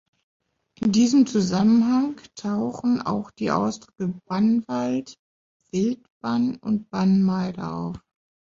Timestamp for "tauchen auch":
2.33-3.29